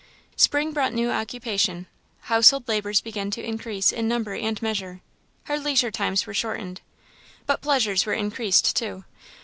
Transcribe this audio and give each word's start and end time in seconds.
Spring 0.35 0.71
brought 0.71 0.93
new 0.93 1.11
occupation; 1.11 1.85
household 2.21 2.67
labours 2.67 3.01
began 3.01 3.29
to 3.29 3.43
increase 3.45 3.91
in 3.91 4.07
number 4.07 4.33
and 4.33 4.59
measure; 4.59 4.99
her 5.43 5.59
leisure 5.59 5.91
times 5.91 6.25
were 6.25 6.33
shortened. 6.33 6.81
But 7.45 7.61
pleasures 7.61 8.07
were 8.07 8.13
increased 8.13 8.75
too. 8.75 9.03